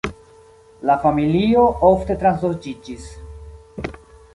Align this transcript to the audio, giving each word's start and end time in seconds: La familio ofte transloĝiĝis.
La 0.91 0.95
familio 1.03 1.67
ofte 1.91 2.19
transloĝiĝis. 2.25 3.09